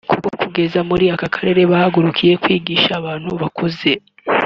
[0.09, 3.91] kuko kugeza muri aka karere bahagurukiye kwigisha abantu bakuze